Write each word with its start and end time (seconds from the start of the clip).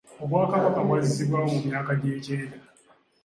Obwakabaka 0.23 0.79
bwazzibwawo 0.87 1.47
mu 1.53 1.59
myaka 1.67 1.91
gy'ekyenda. 2.01 2.57